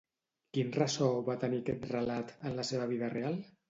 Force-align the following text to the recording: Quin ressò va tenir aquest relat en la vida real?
Quin 0.57 0.71
ressò 0.77 1.11
va 1.29 1.37
tenir 1.45 1.63
aquest 1.67 1.87
relat 1.95 2.37
en 2.53 2.61
la 2.67 2.93
vida 2.97 3.17
real? 3.19 3.43